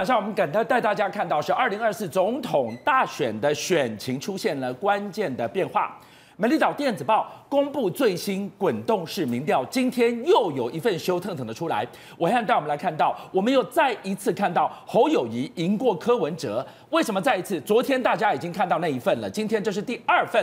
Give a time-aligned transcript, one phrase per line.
[0.00, 5.94] 晚上我们赶快带大家看到是二零二四总统大选的选情出现了关键的变化。
[6.38, 11.86] 美丽岛电子报公布最新滚动式民调，今天又有一份修腾腾的出来。
[12.16, 16.66] 我现在带我们来看到，我们又再一次看到侯友宜赢过柯文哲。
[16.88, 17.60] 为什么再一次？
[17.60, 20.42] 昨天大家已经看到那一份了，今天这是第二份。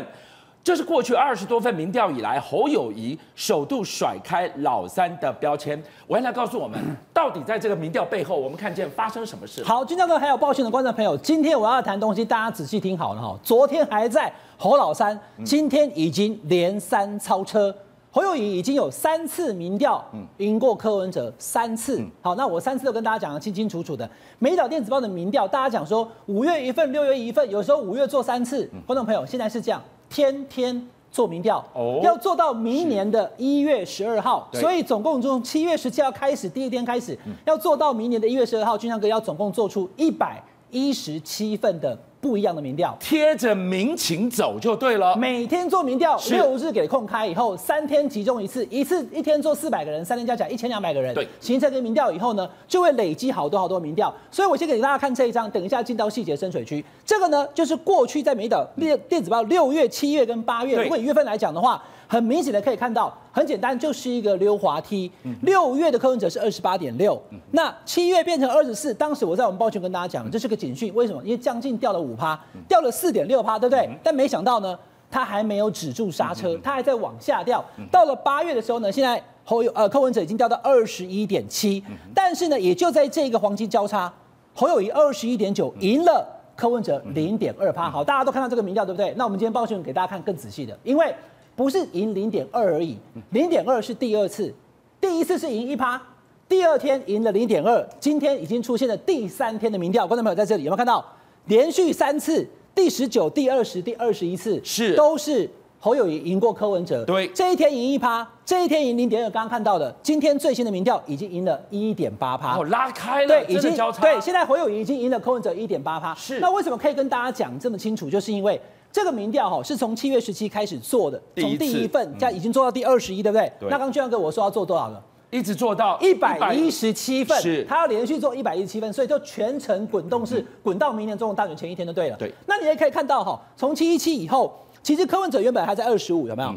[0.64, 5.82] 这是过去二十多份民调以来，侯友谊首度甩开老三的标签。
[6.08, 6.78] 我要来告诉我们，
[7.14, 9.64] 到底在这个民调背后，我们看见发生什么事？
[9.64, 13.40] 好，金大哥还有报讯的观众朋友，今天我要谈东西，大家仔细听好了哈。
[13.42, 17.74] 昨天还在侯老三，今天已经连三超车，
[18.12, 20.04] 侯友谊已经有三次民调
[20.40, 22.04] 赢过柯文哲三次。
[22.22, 24.10] 好，那我三次都跟大家讲得清清楚楚的。
[24.38, 28.70] 美丽岛电子报的民调，大家讲说五月一份，六月一份，有时候五月做三次。
[28.86, 29.82] 观众朋友，现在是这样。
[30.10, 31.64] 天天做民调，
[32.04, 41.98] 要做到明年的一月十二号，所以总共从七月十七号开始，第一天开始，要做到明年的一月十二号，军尚哥要总共做出一百一十七份的。
[42.28, 45.16] 不一样的民调，贴着民情走就对了。
[45.16, 51.16] 每天做民调，六日给空开以后，三天集中一次，一次一天做四百个人，三天加起来一千两百个人。
[51.16, 54.14] 对，形成一个民调以后呢，就会累积好多好多民调。
[54.30, 56.84] 所以我先给大家看这一张，等一下进到细节深水区。
[57.06, 61.82] 这个呢，就是过去在美岛电电子报六月、七月跟八月，如果以月份来讲的话。
[62.08, 65.12] 很明显的可以看到，很简单，就是一个溜滑梯。
[65.42, 68.94] 六月的柯文哲是二十八点六，那七月变成二十四。
[68.94, 70.94] 当时我在我们报讯跟大家讲，这是个警讯。
[70.96, 71.22] 为什么？
[71.24, 73.90] 因为将近掉了五趴，掉了四点六趴，对不对？
[74.02, 74.80] 但没想到呢，
[75.12, 77.64] 他还没有止住刹车，他还在往下掉。
[77.92, 81.84] 到了八月的时候呢，现在侯友呃柯文哲已经掉到二十一点七，
[82.16, 84.12] 但是呢，也就在这个黄金交叉，
[84.54, 87.92] 侯友宜二十一点九赢了柯文哲零点二趴。
[87.92, 89.14] 好，大家都看到这个民调，对不对？
[89.18, 91.14] 那我们今天报讯给大家看更仔细的，因为。
[91.58, 92.96] 不是赢零点二而已，
[93.32, 94.54] 零点二是第二次，
[95.02, 96.00] 第一次是赢一趴，
[96.48, 101.04] 第二天赢了零点二，今天已经出现了第三天的民调，观众朋友在这里有没有看到？
[101.46, 105.50] 连续三次，第十九、第二十、第二十一次是都是
[105.80, 118.08] 侯友宜赢过柯文哲，对，这一天赢一趴，这一天赢零点二，刚刚看到的，今天最新的民调已经赢了一点八趴，哦，拉开了，对，已经对，现在侯友宜已经赢了柯文哲一点八趴，是，那为什么可以跟大家讲这么清楚？
[118.08, 118.62] 就是因为。
[118.98, 123.52] 这个民调哈是从七月十七开始做的，从第一份现在已经做到第二十一，对不对？
[123.60, 123.70] 对。
[123.70, 125.00] 那刚俊相哥我说要做多少个？
[125.30, 127.64] 一直做到一百一十七份，是。
[127.66, 132.18] 他要连续做一百一十七份，所以就全程滚动式，滚到明年总统大选前一天就对了。
[132.18, 132.34] 对。
[132.48, 136.50] 那你也可以看到哈，从七一七以后，其实柯文哲原本还在二十五，有没有？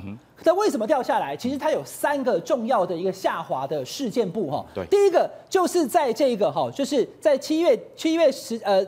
[0.43, 1.37] 他为什么掉下来？
[1.37, 4.65] 其实他有三个重要的一个下滑的事件部哈。
[4.75, 4.83] 对。
[4.87, 8.83] 第一个就是在这个哈，就是在七月七月十呃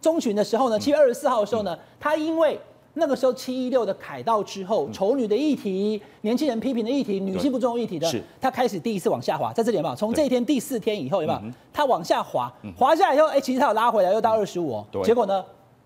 [0.00, 2.58] 中旬的时候呢，七月二十四号的时候呢，他因为
[2.94, 8.10] 那个时候七一六的凯道之后，丑女的议题，年轻人批评的议题，女性不重要议题的，
[8.40, 9.94] 他开始第一次往下滑，在这里有没有？
[9.94, 11.40] 从这一天第四天以后有没有？
[11.72, 14.86] 他往下滑，滑下来以后，哎，其实他有拉回来，又到二十五哦。
[15.04, 15.44] 结果呢？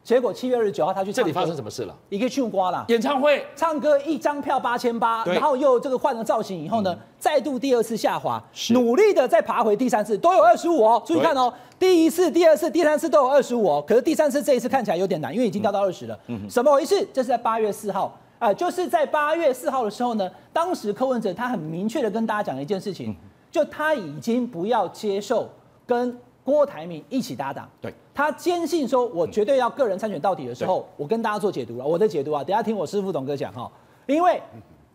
[0.09, 1.95] 结果七月二十九号他去这里发生什么事了？
[2.09, 11.03] 一个唱瓜了，演唱会唱歌一张票八千八，然后又这个换了造型以后呢，再度第二次下滑，努力的再爬回第三次，都有二十五哦。
[11.05, 16.19] 注意看哦，第一次、第二次、第三次都有二十五哦，可是第三次这一次看起来有点难，因为已经掉到二十了。
[16.29, 17.07] 嗯，怎么回事？
[17.13, 18.07] 这是在八月四号
[18.39, 23.15] 啊，呃，就是在八月四号的时候呢，当时柯文哲他很明确的跟大家讲了一件事情，
[23.51, 25.51] 就他已经不要接受
[25.85, 26.19] 跟。
[26.49, 31.85] 郭台铭一起搭档，对，他坚信说，我绝对要个人参选到底的时候，我跟大家做解读了。
[31.85, 33.71] 我的解读啊，等下听我师傅董哥讲哈。
[34.07, 34.41] 因为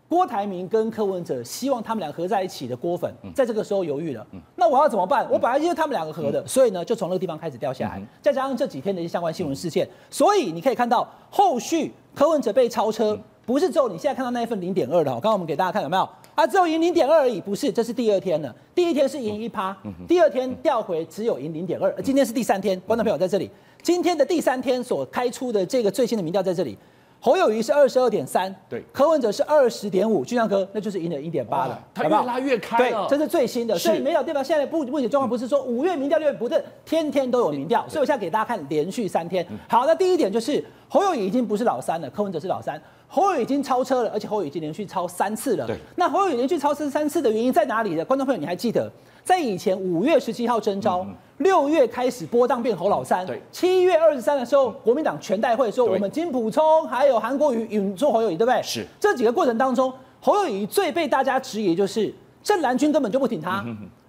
[0.09, 4.25] 郭台铭跟柯文哲希望他们俩合在一起的郭粉，在这个时候犹豫了。
[4.55, 5.29] 那我要怎么办？
[5.29, 8.01] 我本来就是他们两个合的，所以呢，就从那个地方开始掉下来。
[8.19, 13.15] 再加上这几天的一些相关新闻事件，所以你可以看到后续柯文哲被超车，
[13.45, 15.11] 不是只有你现在看到那一份零点二的。
[15.11, 16.07] 刚刚我们给大家看有没有？
[16.35, 18.53] 啊，只有赢零点二而已，不是，这是第二天了。
[18.73, 19.75] 第一天是赢一趴，
[20.07, 22.79] 第二天调回只有赢零点二，今天是第三天。
[22.87, 23.49] 观众朋友在这里，
[23.81, 26.75] 今天的第三天所开出的这个最新的民调在这里，
[27.19, 33.77] 侯友宜是二十二点三，对，柯文哲是二十点五，俊相哥那就是赢了一点八了，他越拉越开对，这是最新的。
[33.77, 39.45] 所以没有对吧现在不目前状况不是说五月民调六月不对，天天都有民调，所以我现在给大家看连续三天。
[39.69, 42.81] 好，那第一点就是侯友宜已经不是老三了，柯文哲是老三。
[43.15, 45.67] 侯友已经超车了，而且侯友已经连续超三次了。
[45.67, 48.03] 对，那侯友连续超车三次的原因在哪里呢？
[48.03, 48.91] 观众朋友，你还记得？
[49.23, 51.05] 在以前五月十七号征召，
[51.37, 58.59] 六、嗯、月开始波荡变侯老三，对，七月二十三的时候，国民党全代会说我们金普聪还有韩国瑜引出侯友宜，对不对？
[58.63, 58.83] 是。
[58.99, 62.11] 这几个过程当中，侯友宜最被大家质疑就是
[62.43, 63.63] 正蓝军根本就不挺他。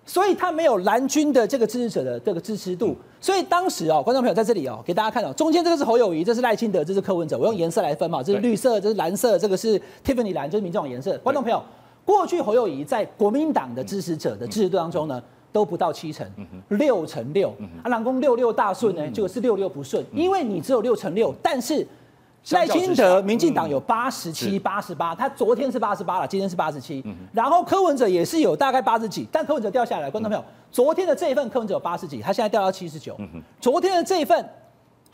[0.06, 11.16] 所以他没有蓝军的这个支持者的这个支持度，所以当时哦，观众朋友在这里哦，给大家看到，中间这个是侯友谊，这是赖清德，这是柯文哲，我用颜色来分嘛，这是绿色，这是蓝色，这个是 Tiffany 蓝，就是民众颜色。
[11.20, 11.62] 观众朋友，
[12.04, 16.30] 过去侯友宜在国民党的支持者的支持度当中呢，都不到七成，
[16.68, 17.48] 六成六。
[17.82, 21.86] 啊，老公六六大顺呢，结果是六六不顺，因为你只有六成六，但是
[22.50, 27.04] 赖清德民进党有八十七、八十八，他昨天是八十八了，今天是八十七。
[27.32, 33.16] 然后柯文哲也是有大概八十几，但柯文哲掉下来，观众朋友，昨天的这一份柯文哲有八十几，他现在掉到七十九。
[33.60, 34.48] 昨天的这一份。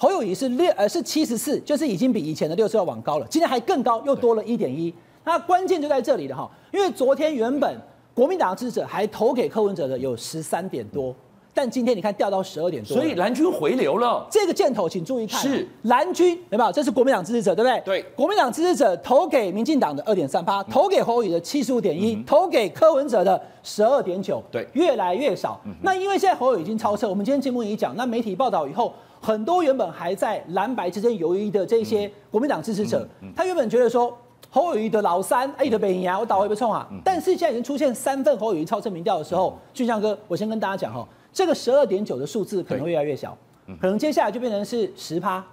[0.02, 4.90] 侯友宜是六呃是七十四，就是已经比以前的六十二往高了，今天还更高，又多了一点一。
[5.24, 7.78] 那关键就在这里了哈，因为昨天原本
[8.14, 11.14] 国民党的支持者还投给柯文哲的有十三点多，
[11.52, 14.26] 但今天你看掉到十二点多，所以蓝军回流了。
[14.30, 16.72] 这个箭头请注意看，是蓝军有没有？
[16.72, 17.80] 这是国民党支持者对不对？
[17.84, 25.60] 对，国民党支持者投给民进党的二点三八，投给侯友宜的七十五点一，投给柯文哲的十二点九，对，越来越少。
[25.82, 28.92] 那因为现在侯友宜已经超车，我们今天节目已经讲，那媒体报道以后。
[29.22, 33.06] 很多原本还在蓝白之间犹豫的这些国民党支持者，
[33.36, 34.10] 他原本觉得说
[34.48, 36.88] 侯友宜的老三，哎的北营啊，我倒回不冲啊。
[37.04, 43.36] 但是现在已经出现三份侯友宜超车民调的时候，俊相哥，我先跟大家讲哈，这个十二点九的数字可能会越来越小，
[43.80, 45.44] 可能接下来就变成是十趴、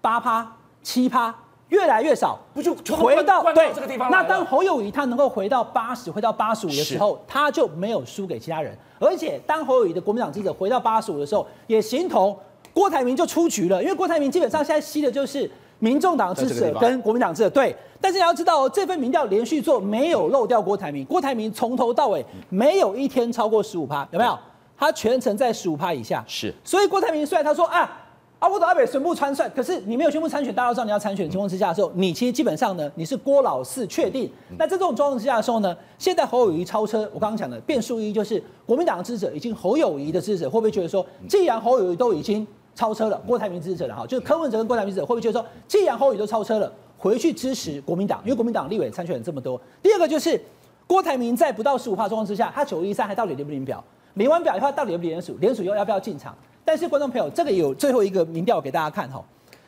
[0.00, 0.50] 八趴、
[0.82, 1.34] 七趴，
[1.68, 4.10] 越来越少，不就回到对这个地方？
[4.10, 12.36] 那当侯友谊他能够回到八十，回到八十五的时候，他就没有输给其他人，而且当侯友谊的国民党支持者回到八十五的时候，也形同。
[12.72, 15.48] 郭台铭就出局了，因为郭台铭基本上现在吸的就是
[15.78, 17.50] 民众党支持者跟国民党支持者。
[17.50, 24.36] 对，但是你要知道，这份民调连续做没有漏掉郭台铭，郭台铭从头到尾没有一天超过十五趴，有没有？
[24.76, 26.24] 他全程在十五趴以下。
[26.26, 28.00] 是，所以郭台铭虽然他说啊，
[28.40, 34.30] 阿波罗阿北宣布参选，可是你没有宣布参选，大家都知道你要参选的情况之下的时候，你其实基本上呢，你是郭老四确定。
[34.58, 49.58] 那在这种状况之下的时候呢，现在侯友谊超车，我刚刚讲的变数一就是国民党的支持者，已经侯友谊的支持者会不会觉得说，既然侯友谊都已经超车了，郭台铭支持者了哈，就是柯文哲跟郭台铭支持者会不会觉得说，既然侯友谊都超车了，回去支持国民党，因为国民党立委参选人这么多。
[49.82, 50.38] 第二个就是
[50.86, 53.82] 郭台铭在不到十五趴状况之下，他九一三还到底领不领表？
[54.14, 55.36] 领完表以后到底有没有联署？
[55.40, 56.34] 联署又要不要进场？
[56.64, 59.22] 但是观众朋友，这个有最后一个民调给大家看哈，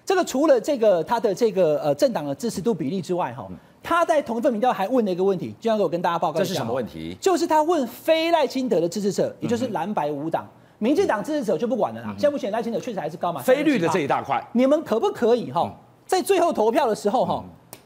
[0.04, 3.46] 这个除了这个他的这个呃政党的支持度比例之外哈，
[3.82, 7.16] 他在同一份民调还问了一个问题，就像我跟大家报告这是什么问题？
[7.20, 10.46] 就是他问非赖清德的支持者，也就是蓝白五党。
[10.78, 15.75] 民进党支持者就不管了啦，现在目前赖清德确实还是高嘛，非绿的这一大块，你们可不可以哈，
[16.06, 17.42] 在最后投票的时候哈，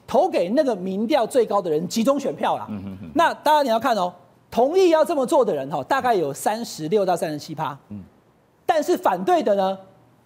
[0.08, 2.68] 投给那个民调最高的人集中选票啦？
[3.14, 4.12] 那当然你要看哦，
[4.50, 7.78] 同意要这么做的人哈，大概有三十六到三十七趴，
[8.66, 9.78] 但是反对的呢，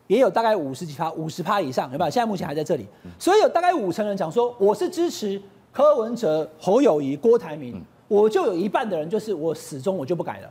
[0.06, 2.10] 也有大概五十几趴，五十趴以上，有没有？
[2.10, 2.86] 现在目前还在这里，
[3.18, 5.40] 所以有大概五成人讲说我是支持
[5.72, 10.50] 柯文哲、侯友谊、郭台铭，我就有一半的人就是我始终我就不改了。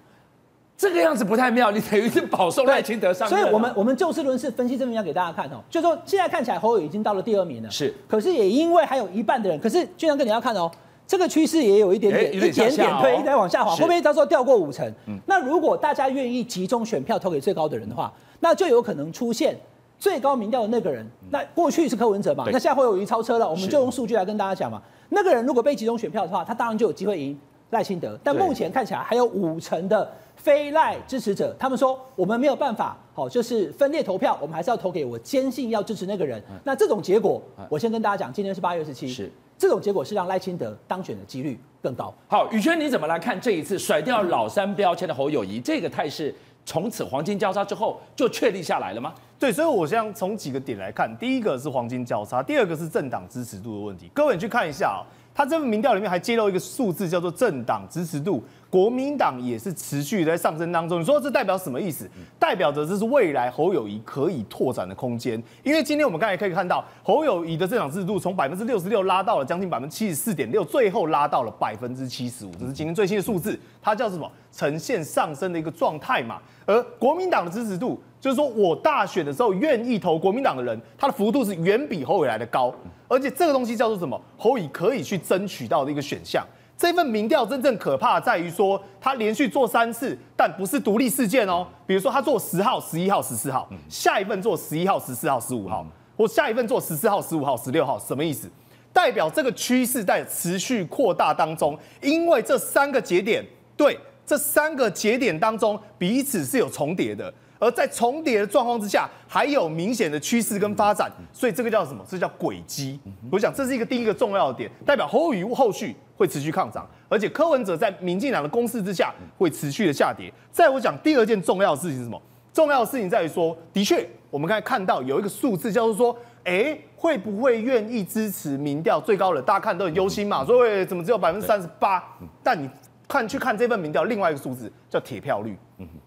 [0.76, 3.28] 这个样子不太妙，你等于是保送赖清德上。
[3.30, 10.70] 所以我们我们就事论事分析这边要给大家看哦，就是说现在看起来侯友已经到了第二名了，是，可是也因为还有一半的人，可是俊良哥你要看哦，
[11.06, 14.92] 这个趋势也有一点点一点点推，一直在往下滑，会不会到时候掉过五成？
[15.26, 19.58] 那如果大家愿意集中选票投给最高的人的话，那就有可能出现
[20.00, 21.06] 最高民调的那个人。
[21.30, 27.38] 那过去是柯文哲嘛，那现在侯友宜超车了，我们就用数据来跟大家讲嘛，那个人如果被集中选票的话，他当然就有机会赢
[27.70, 30.10] 赖清德，但目前看起来还有五成的。
[30.36, 36.42] 非赖支持者，他们说我们没有办法，好，就是分裂投票，我们还是要投给我坚信要支持那个人。
[36.66, 42.14] 那这种结果，我先跟大家讲，今天是八月二十七，是这种结果是让赖清德当选的几率更高。
[42.28, 46.34] 好，宇轩你怎么来看这一次甩掉老三标签的侯友谊这个态势，
[46.66, 49.14] 从此黄金交叉之后就确立下来了吗？
[49.40, 54.10] 对，所以我想从几个点来看，第一个是黄金交叉，第二个是政党支持度的问题。
[54.14, 55.04] 各位你去看一下啊，
[55.36, 58.42] 他这份民调里面还揭露一个数字，叫做政党支持度。
[58.74, 62.10] 国民党也是持续在上升当中，你说这代表什么意思？
[62.40, 65.40] 代表着这是未来侯友谊可以拓展的空间。
[65.62, 73.60] 因为今天我们刚才可以看到，侯友谊的政党支持度从百分之六十六拉到了将近百分之七十四点六，最后拉到了百分之七十五，这是今天最新的数字。
[73.80, 74.28] 它叫什么？
[74.52, 76.42] 呈现上升的一个状态嘛。
[76.66, 82.74] 而国民党的支持度，就是说我大选的时候愿意投国民党的人，他的幅度是远比侯友宜来的高，
[83.08, 84.20] 而且这个东西叫做什么？
[84.36, 86.44] 侯友宜可以去争取到的一个选项。
[86.78, 91.66] 这份民调真正可怕在于说，他连续做三次，但不是独立事件哦。
[91.86, 95.86] 比如说，他做十号、十一号、十四号，下一份做十一号、十四号、十五号，
[96.18, 98.50] 我下一份做十四号、十五号、十六号，什么意思？
[98.92, 103.44] 代表这个趋势在持续扩大当中，因为这三个节点，
[103.78, 107.34] 对，这三个节点当中彼此是有重叠的。
[107.64, 112.04] 而在重叠的状况之下，还有明显的趋势跟发展，所以这个叫什么？
[112.06, 113.00] 这叫轨迹。
[113.32, 120.30] 我想这是一个第一个重要的点，代表侯友宜后续会持续抗涨，而且柯文哲在民进党的攻势之下会持续的下跌。
[120.52, 122.22] 在我讲第二件重要的事情是什么？
[122.52, 129.42] 重要的事情在于说，的确我们刚才看到有一个数字叫做说，哎，会不会愿意支持民调最高的？
[129.42, 132.04] 大家看都很忧心嘛，所以怎么只有百分之三十八？
[132.44, 132.70] 但你
[133.08, 135.58] 看去看这份民调，另外一个数字叫铁票率。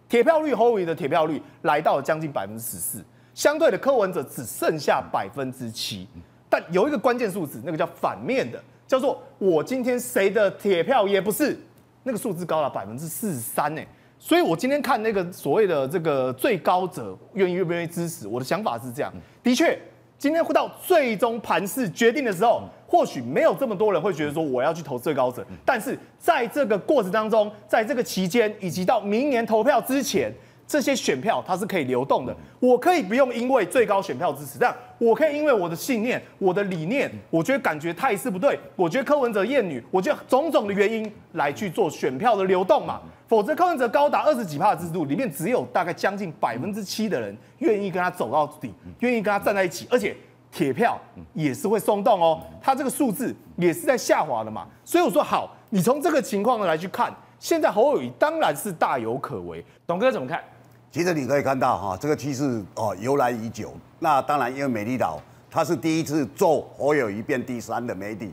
[0.08, 6.06] 铁票率侯友的铁票率来到了将近百分之十四，相对的柯文哲只剩下百分之七。
[6.48, 11.58] 但有一个关键数字，那个叫反面的，叫做我今天谁的铁票也不是，
[12.04, 13.82] 那个数字高了百分之四十三呢。
[14.18, 19.78] 所以我今天看那个所谓的这个最高者愿意愿不愿意支持，我的想法是这样，的确。
[20.18, 30.32] 今天会到最终盘势决定的时候，或许没有这么多人会觉得说我要去投最高者，但是在这个过程当中，在这个期间以及到明年投票之前，
[30.66, 32.34] 这些选票它是可以流动的。
[32.60, 43.00] 我可以不用因为最高选票支持，但我可以因为我的信念、我的理念，我觉得感觉态势不对，我觉得柯文哲厌女，我觉得种种的原因来去做选票的流动嘛。
[43.28, 50.16] 否则，柯文哲高达二十几趴的支持度，里面只有大概将近百分之七的人愿意跟他走到底，愿意跟他站在一起，而且
[50.56, 50.98] 铁票
[51.34, 54.66] 也是会松动哦，它这个数字也是在下滑的嘛。
[54.86, 59.62] 所以我说好，你从这个情况来去看，现在侯友宜当然是大有可为。
[59.86, 60.42] 董哥怎么看？
[60.90, 63.74] 其实你可以看到哈，这个趋势哦由来已久。
[63.98, 65.20] 那当然，因为美丽岛
[65.50, 68.32] 他是第一次做侯友宜变第三的媒体，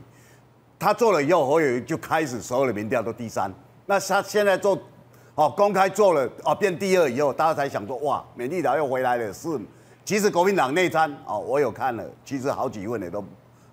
[0.78, 3.52] 他做了以后，侯友宜就开始所有的民调都第三。
[3.84, 4.78] 那他现在做，
[5.34, 9.30] 哦，公开做了，哦，变第二以后，大家才想说，哇，美丽岛又回来了。
[9.30, 9.60] 是，
[10.04, 13.24] 其实国民党内参，哦，我有看了，其实好几份也都，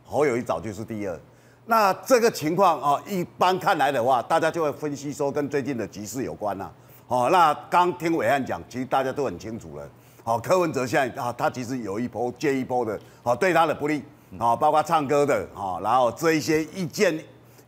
[0.05, 1.19] 侯友宜早就是第二。
[1.65, 6.71] 那这个情况，哦，一般看来的话，大家就会分析说跟最近的局势有关呐。
[7.07, 9.87] 哦，那刚听暐瀚讲，其实大家都很清楚了。
[10.23, 14.03] 哦，柯文哲现在啊，他其实有一波接一波的，哦，对他的不利，
[14.39, 17.23] 哦，包括唱歌的，哦，然后这一些意见。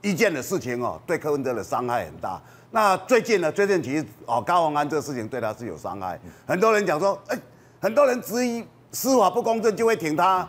[0.06, 2.38] 意见的事情哦，对柯文哲的伤害很大。
[2.72, 3.50] 那最近呢？
[3.50, 6.20] 最近其实哦，高虹安这个事情对他是有伤害。
[6.46, 7.40] 很多人讲说，哎，
[7.84, 8.64] 很多人质疑
[8.94, 10.48] 司法不公正就会挺他，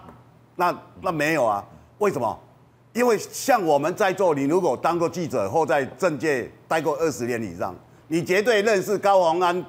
[0.54, 0.72] 那
[1.02, 1.64] 那没有啊？
[1.98, 2.38] 为什么？
[2.92, 7.74] 因为像我们在座，你如果当过记者或在政界待过二十年以上，
[8.06, 9.64] 你绝对认识高虹安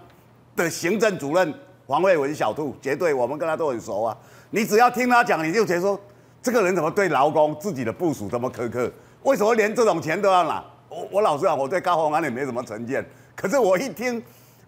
[0.56, 1.52] 的行政主任
[1.88, 4.16] 黄慧文小兔，绝对我们跟他都很熟啊。
[4.52, 6.00] 你只要听他讲，你就觉得说，
[6.44, 8.92] 这个人怎么对劳工自己的部署这么苛刻？
[9.24, 10.64] 为什么连这种钱都要拿？
[10.88, 13.04] 我我老实讲，我对高虹安也没什么成见。
[13.36, 14.22] 可是我一听，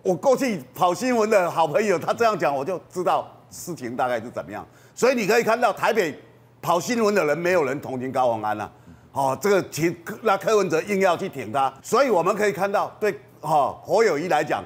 [0.07, 4.65] 我过去跑新闻的好朋友他这样讲，我就知道事情大概是怎么样。
[4.95, 6.17] 所以你可以看到台北
[6.61, 8.71] 跑新闻的人，没有人同情高宏安呐。
[9.11, 13.11] 哦，这个挺那柯文哲硬要去挺他，所以我们可以看到，对
[13.41, 14.63] 哈侯友谊来讲，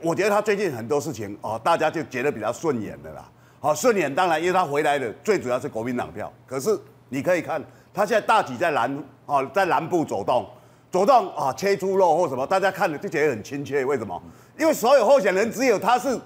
[0.00, 3.28] 我觉得他最近很多事情哦，大家就觉得比较顺眼的啦。
[3.58, 6.32] 好顺眼，当然因为他回来的最主要是国民党票。
[6.46, 7.60] 可是你可以看。
[7.92, 10.46] 他现在大体在南啊，在南部走动，
[10.88, 13.84] 走动啊，切猪肉或什么，大家看了就觉得很亲切。
[13.84, 14.22] 为什么？
[14.58, 16.18] 因为所有候选人只有他是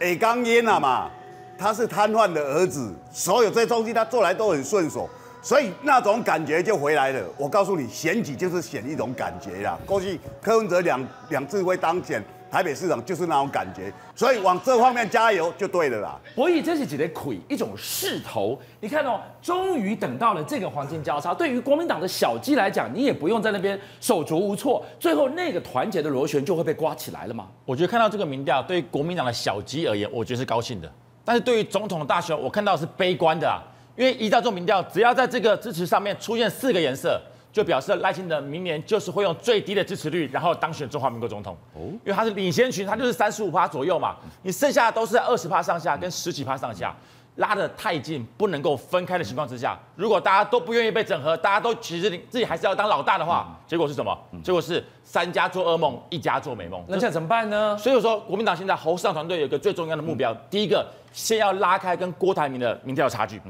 [0.00, 1.10] 矮钢烟了嘛，
[1.58, 5.08] 他是瘫痪的儿子，所有这些东西他做来都很顺手，
[5.42, 7.22] 所以那种感觉就回来了。
[7.36, 9.78] 我告诉你，选举就是选一种感觉呀。
[9.84, 12.24] 过去柯文哲两两次会当选。
[12.50, 16.18] 台北市长就是那种感觉，所以往这方面加油就对了啦。
[16.34, 18.58] 博弈这是几的亏，一种势头。
[18.80, 21.32] 你看哦，终于等到了这个黄金交叉。
[21.32, 27.46] 对于国民党的小鸡来讲，你也不用在那边手足无措，最后那个团结的螺旋就会被刮起来了嘛？
[27.64, 30.90] 我觉得看到这个民调，对于国民党的小鸡而言，我觉得是高兴的。
[31.24, 33.62] 但是对于总统的大选，我看到是悲观的啊。
[33.96, 37.20] 因为依照这种民调，只要在这个支持上面出现四个颜色。
[37.52, 41.56] 就表示赖清德明年就是会用最低的支持率，然后当选中华民国总统。
[41.74, 44.16] 哦，因为他是领先群，他就是三十五趴左右嘛。
[44.42, 46.94] 你剩下的都是在二十趴上下，跟十几趴上下，
[47.36, 54.16] 拉得太近，不能够分开的情况之下，如果大家都不愿意被整合，大家都其实自己还是要当老大的话，结果是什么？
[54.44, 56.84] 结果是三家做噩梦，一家做美梦。
[56.86, 57.76] 那现在怎么办呢？
[57.76, 63.40] 所以说，国民党现在侯市长团队有一个最重要的目标，第一个先要拉开跟郭台铭的民调差距，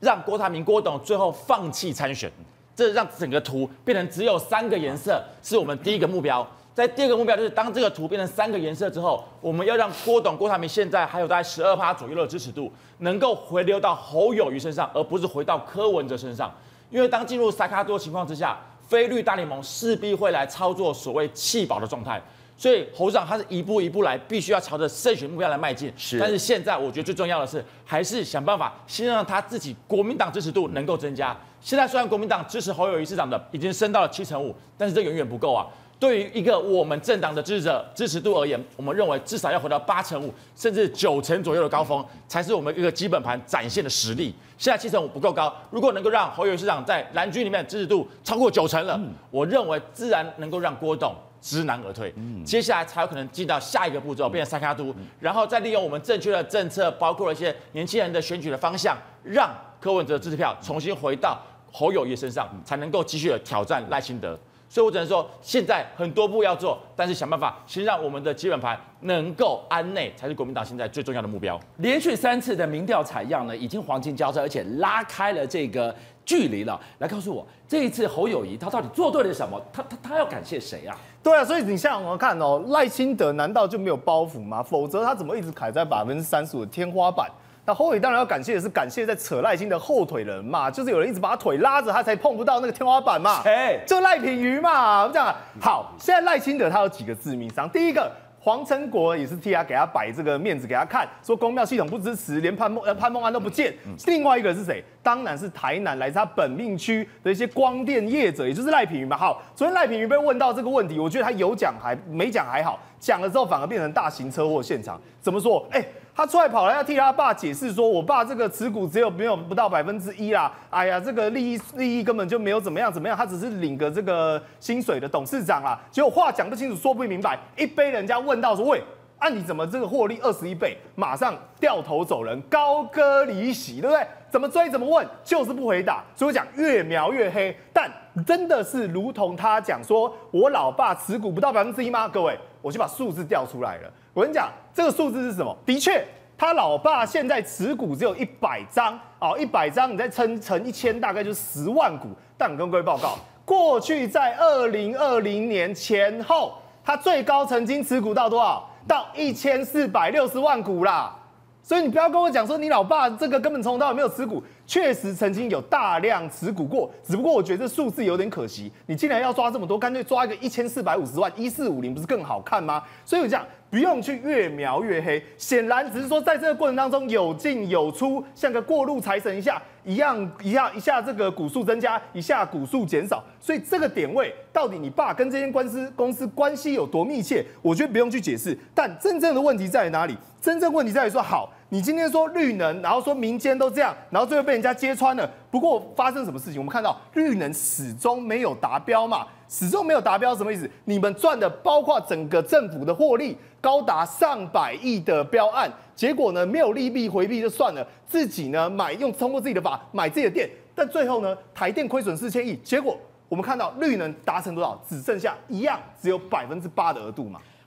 [0.00, 2.30] 让郭台铭、郭董最后放弃参选。
[2.78, 6.46] 这让整个图变成只有三个颜色，是我们第一个目标。
[6.72, 16.54] 在第二个目标就是，当这个图变成三个颜色之后，我们要让郭董、郭台铭现在还有在十二趴左右的支持度，能够回流到侯友谊身上，而不是回到柯文哲身上。
[16.88, 18.56] 因为当进入萨卡多情况之下，
[18.86, 22.22] 菲律大联盟势必会来操作所谓弃保的状态。
[22.58, 25.92] 所以侯长他是一步一步来，必须要朝着胜选目标来迈进。
[25.96, 31.34] 是，但是现在我觉得最重要的是，还是想办法先让他自己国民党支持度能够增加。
[31.60, 35.64] 现在虽然国民党支持侯友谊市长的已经升到了七成五，但是这远远不够啊。
[36.00, 44.34] 对于一个我们政党的支持者支持度而言，我们认为至少要回到八成五，甚至九成左右的高峰，才是我们一个基本盘展现的实力。
[44.56, 49.00] 现在七成五不够高，如果能够让侯友谊市长在蓝军里面支持度超过九成了，
[49.30, 51.14] 我认为自然能够让郭董。
[51.40, 52.12] 知难而退，
[52.44, 61.40] 接下来才有可能进到下一个步骤，变成三卡都，然后再利用我们正确的政策，包括了一些年轻人的选举的方向，让柯文哲的支持票重新回到
[61.72, 64.38] 侯友谊身上，才能够继续的挑战赖清德。
[64.68, 71.58] 所以我只能说，现在很多步要做，但是想办法先让我们的基本盘能够安内，才是国民党现在最重要的目标。
[71.78, 75.94] 连续三次的民调采样呢，已经黄金交叉，而且拉开了这个
[76.26, 76.78] 距离了。
[76.98, 79.58] 来告诉我，这一次侯友谊他到底做对了什么？
[79.72, 80.94] 他他他要感谢谁啊？
[81.22, 84.62] 对啊，所以你像我们看哦，赖清德难道就没有包袱吗？
[84.62, 87.26] 否则他怎么一直卡在百分之三十五的天花板？
[87.68, 93.42] 那侯友宜当然要感谢的是感谢在扯赖清德后腿的人嘛，就是有人一直把他腿拉着，他才碰不到那个天花板嘛。
[93.42, 93.78] 谁？
[93.86, 95.02] 就赖品瑜嘛。
[95.02, 95.26] 我们讲
[95.60, 98.10] 好，现在赖清德他有几个致命伤，第一个。
[98.40, 103.74] 黄成国也是替他给他摆这个面子给他看，说公庙系统不支持，连潘梦呃潘梦安都不见。
[104.06, 104.82] 另外一个是谁？
[105.02, 109.16] 当然是台南来自他本命区的一些光电业者，也就是赖品妤嘛。
[109.16, 114.98] 好，昨天赖品妤被问到这个问题，我觉得他有讲还没讲还好，讲了之后反而变成大型车祸现场。
[115.20, 115.66] 怎么说？
[115.70, 115.88] 哎、欸。
[116.18, 125.78] 他出来跑来要替他爸解释，说我爸这个持股只有没有不到百分之一啦，哎呀，这个利益利益根本就没有怎么样怎么样，他只是领个这个薪水的董事长啦。
[125.92, 128.82] 结果话讲不清楚，说不明白，一被人家问到说，喂，
[129.20, 134.04] 按、你怎么这个获利二十一倍，马上掉头走人，高歌离席，对不对？
[134.28, 136.02] 怎么追怎么问，就是不回答。
[136.16, 137.88] 所以我讲越描越黑，但
[138.26, 142.08] 真的是如同他讲说，我老爸持股不到百分之一吗？
[142.08, 143.88] 各位，我就把数字调出来了。
[144.18, 145.56] 我跟你讲，这个数字是什么？
[145.64, 146.04] 的确，
[146.36, 152.08] 他老爸现在持股只有一百张哦，一百张你再乘乘一千，大概就是十万股。
[152.36, 158.68] 但我跟各位报告，过去在二零二零年前后，他最高曾经持股到多少？
[158.88, 161.14] 到一千四百六十万股啦。
[161.62, 168.70] 所以你不要跟我讲说你老爸这个根本从头到尾没有持股，确实曾经有大量持股过，只不过我觉得这数字有点可惜。
[168.86, 172.84] 你既然要抓这么多，干脆抓一个一千四百五十万，一四五零不是更好看吗？
[173.04, 173.44] 所以我讲。
[173.70, 188.58] 不用去越描越黑，显然只是说在这个过程当中有进有出，像个过路财神一下一样，一下一下这个股数增加，一下股数减少，所以这个点位到底你爸跟这间官司公司关系有多密切，我觉得不用去解释。
[188.74, 190.16] 但真正的问题在于哪里？
[190.40, 195.30] 真正问题在于说，好，你今天说绿能，然后说民间都这样，然后最后被人家揭穿了。
[195.50, 196.58] 不过发生什么事情？
[196.58, 199.26] 我们看到绿能始终没有达标嘛。
[199.50, 200.70] 始终没有达标，什么意思？
[200.84, 212.94] 你们赚的包括整个政府的获利高达上百亿的标案，结果呢没有利弊回避就算了，自己呢买用通过自己的法买自己的电，但最后呢台电亏损四千亿，结果
[213.26, 214.78] 我们看到绿能达成多少？
[214.86, 217.40] 只剩下一样，只有百分之八的额度嘛。